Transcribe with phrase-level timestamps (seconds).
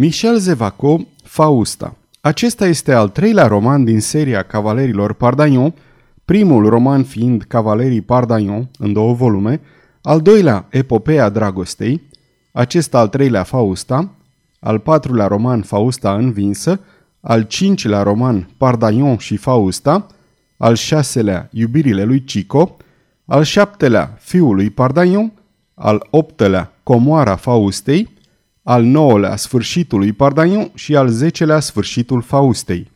[0.00, 1.96] Michel Zevaco, Fausta.
[2.20, 5.74] Acesta este al treilea roman din seria Cavalerilor Pardagnon,
[6.24, 9.60] primul roman fiind Cavalerii Pardagnon, în două volume,
[10.02, 12.02] al doilea Epopeea Dragostei,
[12.52, 14.10] acesta al treilea Fausta,
[14.60, 16.80] al patrulea roman Fausta învinsă,
[17.20, 20.06] al cincilea roman Pardagnon și Fausta,
[20.56, 22.76] al șaselea Iubirile lui Cico,
[23.24, 25.32] al șaptelea Fiul lui Pardagnon,
[25.74, 28.16] al optelea Comoara Faustei,
[28.68, 32.90] al nouălea Sfârșitul lui Pardagnon și al zecelea Sfârșitul Faustei.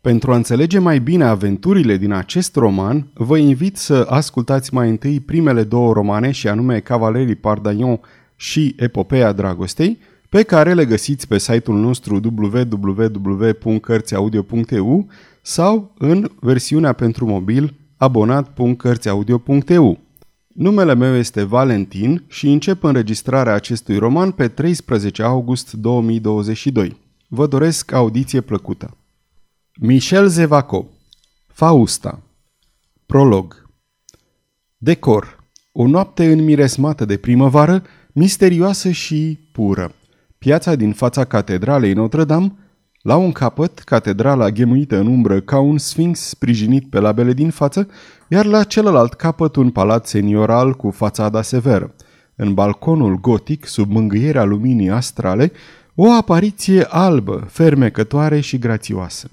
[0.00, 5.20] Pentru a înțelege mai bine aventurile din acest roman, vă invit să ascultați mai întâi
[5.20, 8.00] primele două romane și anume Cavalerii Pardagnon
[8.36, 15.06] și Epopeea Dragostei, pe care le găsiți pe site-ul nostru www.cărțiaudio.eu
[15.42, 19.98] sau în versiunea pentru mobil abonat.cărțiaudio.eu.
[20.54, 26.96] Numele meu este Valentin și încep înregistrarea acestui roman pe 13 august 2022.
[27.28, 28.96] Vă doresc audiție plăcută.
[29.80, 30.86] Michel Zevaco
[31.46, 32.22] Fausta
[33.06, 33.68] Prolog
[34.76, 37.82] Decor O noapte înmiresmată de primăvară,
[38.12, 39.94] misterioasă și pură.
[40.38, 42.52] Piața din fața catedralei Notre-Dame,
[43.02, 47.88] la un capăt, catedrala ghemuită în umbră ca un sfinx sprijinit pe labele din față,
[48.28, 51.94] iar la celălalt capăt un palat senioral cu fațada severă.
[52.36, 55.52] În balconul gotic, sub mângâierea luminii astrale,
[55.94, 59.30] o apariție albă, fermecătoare și grațioasă.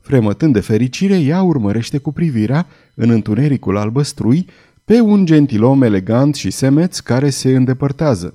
[0.00, 4.46] Fremătând de fericire, ea urmărește cu privirea, în întunericul albăstrui,
[4.84, 8.34] pe un gentilom elegant și semeț care se îndepărtează.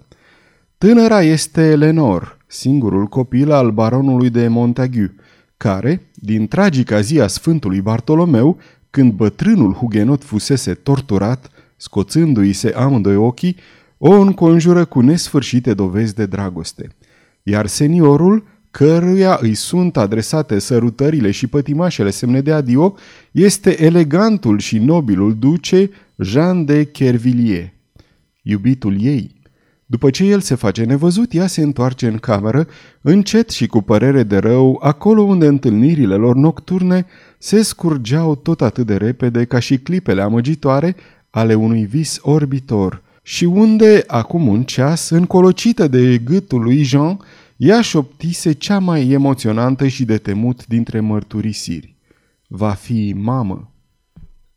[0.77, 5.13] Tânăra este Eleanor, singurul copil al baronului de Montagu,
[5.57, 8.57] care, din tragica zi a Sfântului Bartolomeu,
[8.89, 13.55] când bătrânul hugenot fusese torturat, scoțându-i se amândoi ochii,
[13.97, 16.95] o înconjură cu nesfârșite dovezi de dragoste.
[17.43, 22.95] Iar seniorul, căruia îi sunt adresate sărutările și pătimașele semne de adio,
[23.31, 27.69] este elegantul și nobilul duce Jean de Kervilliers,
[28.41, 29.40] iubitul ei.
[29.91, 32.67] După ce el se face nevăzut, ea se întoarce în cameră,
[33.01, 37.05] încet și cu părere de rău, acolo unde întâlnirile lor nocturne
[37.37, 40.95] se scurgeau tot atât de repede ca și clipele amăgitoare
[41.29, 47.19] ale unui vis orbitor, și unde, acum un ceas, încolocită de gâtul lui Jean,
[47.57, 51.95] ea șoptise cea mai emoționantă și de temut dintre mărturisiri.
[52.47, 53.71] Va fi mamă.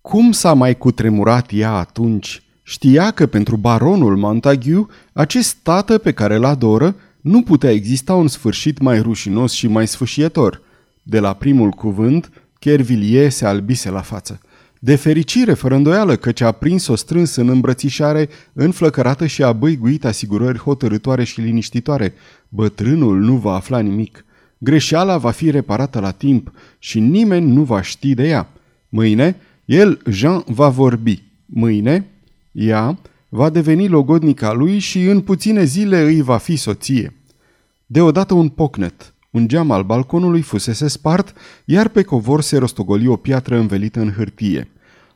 [0.00, 2.42] Cum s-a mai cutremurat ea atunci?
[2.66, 8.28] Știa că pentru baronul Montagu, acest tată pe care îl adoră, nu putea exista un
[8.28, 10.62] sfârșit mai rușinos și mai sfâșietor.
[11.02, 14.40] De la primul cuvânt, Kervilliers se albise la față.
[14.78, 20.58] De fericire, fără îndoială, căci a prins-o strâns în îmbrățișare, înflăcărată și a băiguit asigurări
[20.58, 22.14] hotărătoare și liniștitoare.
[22.48, 24.24] Bătrânul nu va afla nimic.
[24.58, 28.48] Greșeala va fi reparată la timp și nimeni nu va ști de ea.
[28.88, 31.22] Mâine, el, Jean, va vorbi.
[31.46, 32.08] Mâine,
[32.54, 32.98] ea
[33.28, 37.14] va deveni logodnica lui și în puține zile îi va fi soție.
[37.86, 43.16] Deodată un pocnet, un geam al balconului fusese spart, iar pe covor se rostogoli o
[43.16, 44.68] piatră învelită în hârtie.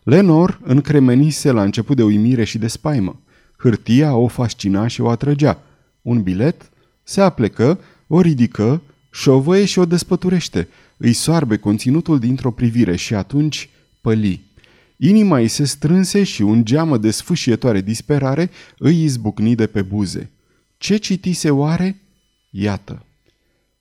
[0.02, 3.20] Lenor încremenise la început de uimire și de spaimă.
[3.56, 5.62] Hârtia o fascina și o atrăgea.
[6.02, 6.70] Un bilet?
[7.02, 10.68] Se aplecă, o ridică, șovăie și o despăturește.
[10.96, 14.47] Îi soarbe conținutul dintr-o privire și atunci păli.
[15.00, 20.30] Inima îi se strânse și un geamă de sfâșietoare disperare îi izbucni de pe buze.
[20.76, 22.00] Ce citise oare?
[22.50, 23.02] Iată.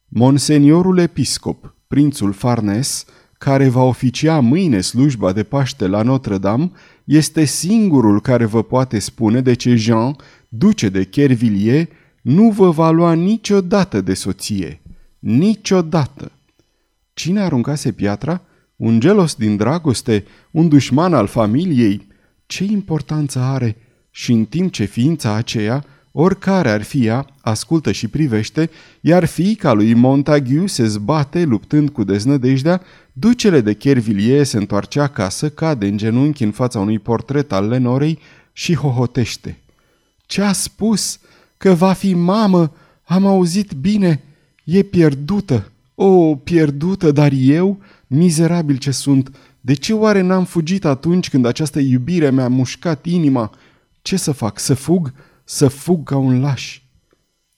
[0.08, 3.06] Monseniorul episcop, prințul Farnes,
[3.38, 6.72] care va oficia mâine slujba de Paște la Notre-Dame,
[7.04, 10.16] este singurul care vă poate spune de ce Jean,
[10.50, 11.88] duce de Kervilliers,
[12.22, 14.82] nu vă va lua niciodată de soție.
[15.20, 16.32] Niciodată.
[17.14, 18.42] Cine aruncase piatra?
[18.78, 20.26] Un gelos din dragoste?
[20.52, 22.08] Un dușman al familiei?
[22.46, 23.76] Ce importanță are?
[24.12, 28.70] Și în timp ce ființa aceea, oricare ar fi ea, ascultă și privește,
[29.02, 32.82] iar fiica lui Montagu se zbate luptând cu deznădejdea,
[33.14, 38.20] ducele de Kervilliers se întoarce acasă, cade în genunchi în fața unui portret al Lenorei
[38.54, 39.58] și hohotește.
[40.26, 41.20] Ce a spus?
[41.58, 42.72] Că va fi mamă?
[43.04, 44.24] Am auzit bine.
[44.64, 45.72] E pierdută.
[45.96, 47.78] O, pierdută, dar eu,
[48.08, 53.52] mizerabil ce sunt, de ce oare n-am fugit atunci când această iubire mi-a mușcat inima?
[54.02, 54.60] Ce să fac?
[54.60, 55.14] Să fug?
[55.44, 56.82] Să fug ca un laș?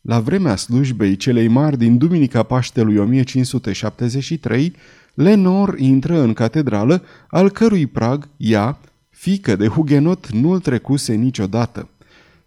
[0.01, 4.75] La vremea slujbei celei mari din Duminica Paștelui 1573,
[5.13, 8.79] Lenor intră în catedrală, al cărui prag ea,
[9.09, 11.89] fică de hugenot, nu-l trecuse niciodată.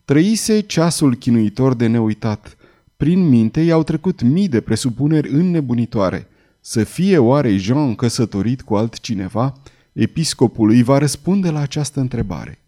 [0.04, 2.56] Trăise ceasul chinuitor de neuitat.
[2.96, 6.26] Prin minte i-au trecut mii de presupuneri înnebunitoare.
[6.64, 9.52] Să fie oare Jean căsătorit cu altcineva?
[9.92, 12.58] Episcopul îi va răspunde la această întrebare.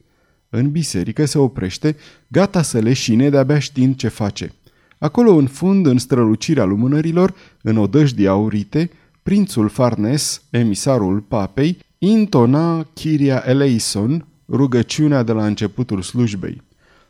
[0.49, 1.97] În biserică se oprește,
[2.29, 4.53] gata să leșine de-abia știind ce face.
[4.99, 8.91] Acolo, în fund, în strălucirea lumânărilor, în odăjdii aurite,
[9.23, 16.63] prințul Farnes, emisarul papei, intona Chiria eleison, rugăciunea de la începutul slujbei.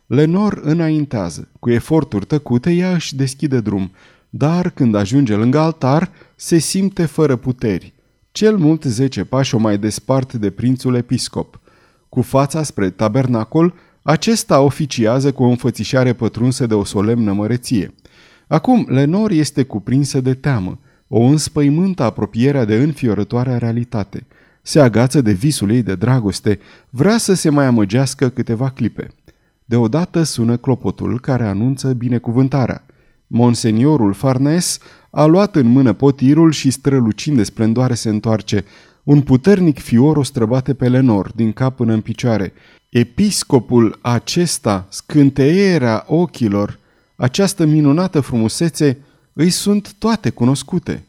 [0.07, 1.49] Lenor înaintează.
[1.61, 3.91] Cu eforturi tăcute, ea își deschide drum,
[4.37, 7.93] dar când ajunge lângă altar, se simte fără puteri.
[8.33, 11.61] Cel mult zece pași o mai despart de prințul episcop.
[12.09, 17.95] Cu fața spre tabernacol, acesta oficiază cu o înfățișare pătrunsă de o solemnă măreție.
[18.47, 20.79] Acum, Lenor este cuprinsă de teamă,
[21.09, 24.27] o înspăimântă apropierea de înfiorătoarea realitate.
[24.63, 26.59] Se agață de visul ei de dragoste,
[26.91, 29.09] vrea să se mai amăgească câteva clipe.
[29.65, 32.85] Deodată sună clopotul care anunță binecuvântarea.
[33.27, 34.79] Monseniorul Farnes
[35.11, 38.65] a luat în mână potirul și strălucind de splendoare se întoarce.
[39.03, 42.53] Un puternic fior o străbate pe Lenor, din cap până în picioare.
[42.91, 46.79] Episcopul acesta, scânteierea ochilor,
[47.17, 48.99] această minunată frumusețe,
[49.33, 51.05] îi sunt toate cunoscute.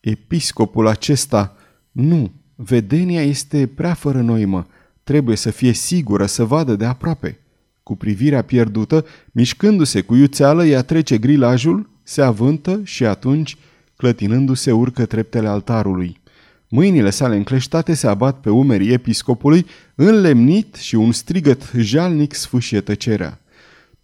[0.00, 1.56] Episcopul acesta,
[1.92, 4.66] nu, vedenia este prea fără noimă,
[5.04, 7.41] trebuie să fie sigură să vadă de aproape.
[7.82, 13.56] Cu privirea pierdută, mișcându-se cu iuțeală, ea trece grilajul, se avântă și atunci,
[13.96, 16.20] clătinându-se, urcă treptele altarului.
[16.68, 23.40] Mâinile sale încleștate se abat pe umerii episcopului, înlemnit și un strigăt jalnic sfâșie tăcerea.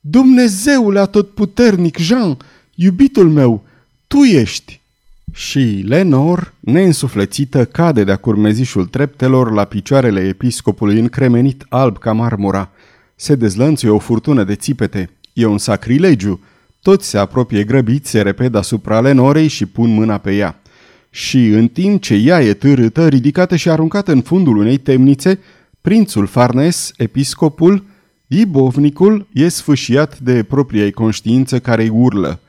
[0.01, 2.37] Dumnezeule atotputernic, Jean,
[2.75, 3.65] iubitul meu,
[4.07, 4.81] tu ești!
[5.33, 12.71] Și Lenor, neînsuflețită, cade de-a curmezișul treptelor la picioarele episcopului încremenit alb ca marmura.
[13.21, 15.11] Se dezlănțuie o furtună de țipete.
[15.33, 16.41] E un sacrilegiu.
[16.83, 20.61] Toți se apropie grăbiți, se reped asupra Lenorei și pun mâna pe ea.
[21.11, 25.39] Și în timp ce ea e târâtă, ridicată și aruncată în fundul unei temnițe,
[25.81, 27.85] prințul Farnes, episcopul,
[28.27, 32.41] ibovnicul, e sfâșiat de propria conștiință care îi urlă.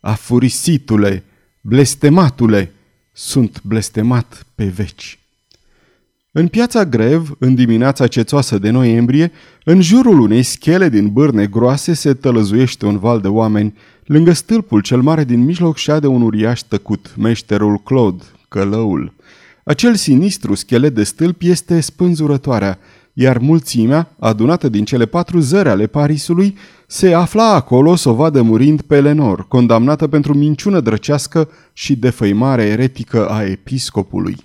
[0.00, 1.24] Afurisitule,
[1.60, 2.72] blestematule,
[3.12, 5.18] sunt blestemat pe veci.
[6.38, 9.32] În piața Grev, în dimineața cețoasă de noiembrie,
[9.64, 13.74] în jurul unei schele din bârne groase se tălăzuiește un val de oameni.
[14.04, 19.14] Lângă stâlpul cel mare din mijloc șade un uriaș tăcut, meșterul Claude, călăul.
[19.64, 22.78] Acel sinistru schelet de stâlp este spânzurătoarea,
[23.12, 26.56] iar mulțimea, adunată din cele patru zări ale Parisului,
[26.86, 32.62] se afla acolo să o vadă murind pe Lenor, condamnată pentru minciună drăcească și defăimare
[32.62, 34.36] eretică a episcopului.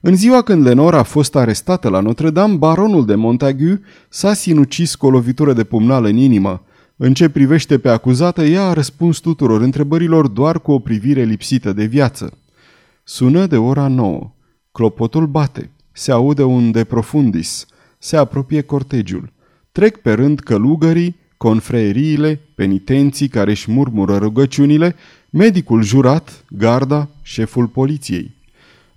[0.00, 5.06] În ziua când Lenor a fost arestată la Notre-Dame, baronul de Montagu s-a sinucis cu
[5.06, 6.62] o lovitură de pumnal în inimă.
[6.96, 11.72] În ce privește pe acuzată, ea a răspuns tuturor întrebărilor doar cu o privire lipsită
[11.72, 12.38] de viață.
[13.04, 14.32] Sună de ora nouă.
[14.72, 15.70] Clopotul bate.
[15.92, 17.66] Se aude un de profundis.
[17.98, 19.32] Se apropie cortegiul.
[19.72, 24.94] Trec pe rând călugării, confreeriile, penitenții care își murmură rugăciunile,
[25.30, 28.37] medicul jurat, garda, șeful poliției.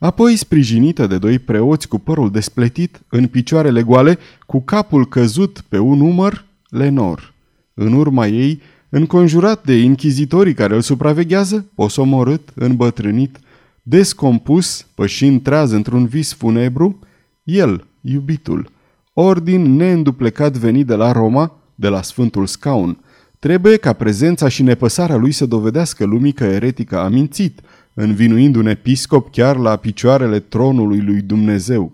[0.02, 5.78] Apoi, sprijinită de doi preoți cu părul despletit, în picioarele goale, cu capul căzut pe
[5.78, 7.34] un umăr, Lenor.
[7.74, 13.40] În urma ei, înconjurat de inchizitorii care îl supraveghează, posomorât, îmbătrânit,
[13.84, 17.00] descompus, pășind treaz într-un vis funebru,
[17.44, 18.72] el, iubitul,
[19.14, 22.98] ordin neînduplecat venit de la Roma, de la Sfântul Scaun.
[23.40, 27.62] Trebuie ca prezența și nepăsarea lui să dovedească lumii că eretica a mințit–
[27.94, 31.92] învinuind un episcop chiar la picioarele tronului lui Dumnezeu.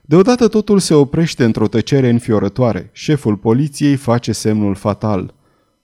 [0.00, 2.90] Deodată totul se oprește într-o tăcere înfiorătoare.
[2.92, 5.34] Șeful poliției face semnul fatal.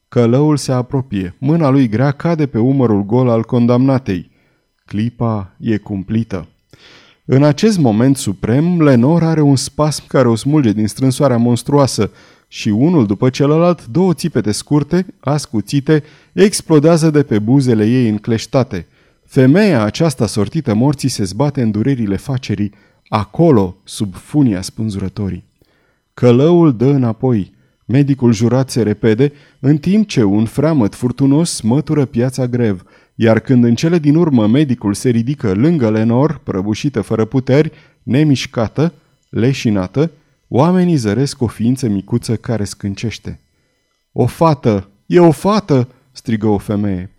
[0.09, 1.37] Călăul se apropie.
[1.39, 4.31] Mâna lui grea cade pe umărul gol al condamnatei.
[4.85, 6.47] Clipa e cumplită.
[7.25, 12.11] În acest moment suprem, Lenor are un spasm care o smulge din strânsoarea monstruoasă
[12.49, 18.87] și unul după celălalt, două țipete scurte, ascuțite, explodează de pe buzele ei încleștate.
[19.33, 22.73] Femeia aceasta sortită morții se zbate în durerile facerii,
[23.09, 25.45] acolo, sub funia spânzurătorii.
[26.15, 27.53] Călăul dă înapoi.
[27.85, 32.85] Medicul jurat se repede, în timp ce un freamăt furtunos mătură piața grev,
[33.15, 37.73] iar când în cele din urmă medicul se ridică lângă Lenor, prăbușită fără puteri,
[38.03, 38.93] nemișcată,
[39.29, 40.11] leșinată,
[40.49, 43.41] oamenii zăresc o ființă micuță care scâncește.
[44.13, 44.89] O fată!
[45.07, 47.11] E o fată!" strigă o femeie.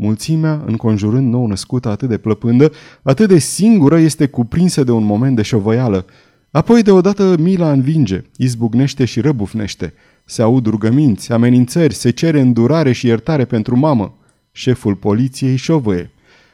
[0.00, 5.36] Mulțimea, înconjurând nou născută atât de plăpândă, atât de singură, este cuprinsă de un moment
[5.36, 6.04] de șovăială.
[6.50, 9.94] Apoi deodată mila învinge, izbucnește și răbufnește.
[10.24, 14.14] Se aud rugăminți, amenințări, se cere îndurare și iertare pentru mamă.
[14.52, 16.10] Șeful poliției șovăie.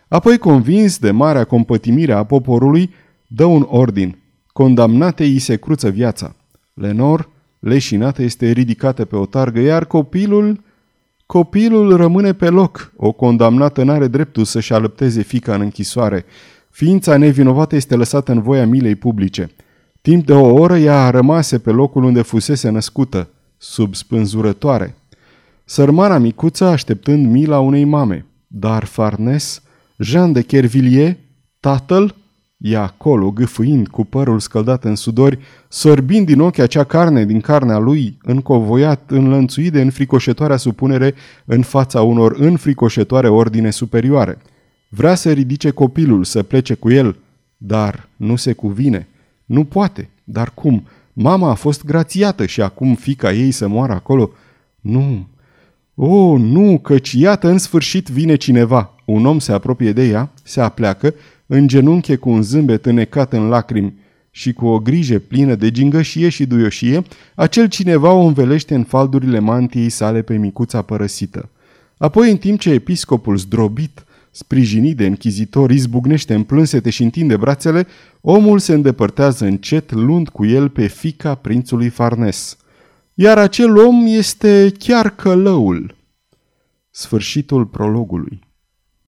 [0.09, 2.91] Apoi, convins de marea compătimire a poporului,
[3.27, 4.19] dă un ordin.
[4.47, 6.37] Condamnate îi se cruță viața.
[6.75, 10.63] Lenor, leșinată, este ridicată pe o targă, iar copilul...
[11.27, 12.93] Copilul rămâne pe loc.
[12.97, 16.25] O condamnată n-are dreptul să-și alăpteze fica în închisoare.
[16.71, 19.51] Ființa nevinovată este lăsată în voia milei publice.
[20.03, 24.95] Timp de o oră ea a rămase pe locul unde fusese născută, sub spânzurătoare.
[25.65, 28.27] Sărmana micuță așteptând mila unei mame.
[28.47, 29.63] Dar Farnes,
[29.99, 31.17] Jean de Kervilliers,
[31.61, 32.15] tatăl,
[32.65, 37.79] e acolo, gâfâind cu părul scăldat în sudori, sorbind din ochi acea carne din carnea
[37.79, 44.39] lui, încovoiat, înlănțuit de înfricoșătoarea supunere în fața unor înfricoșătoare ordine superioare.
[44.89, 47.17] Vrea să ridice copilul, să plece cu el,
[47.57, 49.09] dar nu se cuvine.
[49.45, 50.09] Nu poate.
[50.25, 50.87] Dar cum?
[51.13, 54.31] Mama a fost grațiată și acum fica ei să moară acolo?
[54.81, 55.27] Nu.
[55.95, 58.95] Oh, nu, căci iată în sfârșit vine cineva.
[59.05, 61.15] Un om se apropie de ea, se apleacă,
[61.55, 63.95] în genunche cu un zâmbet înecat în lacrimi
[64.31, 67.03] și cu o grijă plină de gingășie și duioșie,
[67.35, 71.51] acel cineva o învelește în faldurile mantiei sale pe micuța părăsită.
[71.97, 77.87] Apoi, în timp ce episcopul zdrobit, sprijinit de închizitor, izbucnește în plânsete și întinde brațele,
[78.21, 82.57] omul se îndepărtează încet, luând cu el pe fica prințului Farnes.
[83.15, 85.97] Iar acel om este chiar călăul.
[86.91, 88.45] Sfârșitul prologului